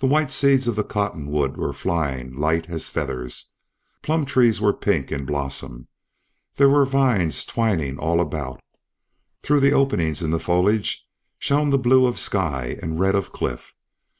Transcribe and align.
The 0.00 0.08
white 0.08 0.32
seeds 0.32 0.66
of 0.66 0.74
the 0.74 0.82
cottonwoods 0.82 1.56
were 1.56 1.72
flying 1.72 2.32
light 2.34 2.68
as 2.68 2.88
feathers; 2.88 3.52
plum 4.02 4.24
trees 4.26 4.60
were 4.60 4.72
pink 4.72 5.12
in 5.12 5.24
blossom; 5.24 5.86
there 6.56 6.68
were 6.68 6.84
vines 6.84 7.44
twining 7.44 7.96
all 7.96 8.20
about; 8.20 8.60
through 9.44 9.60
the 9.60 9.72
openings 9.72 10.20
in 10.20 10.32
the 10.32 10.40
foliage 10.40 11.06
shone 11.38 11.70
the 11.70 11.78
blue 11.78 12.06
of 12.06 12.18
sky 12.18 12.76
and 12.82 12.98
red 12.98 13.14
of 13.14 13.30
cliff. 13.30 13.72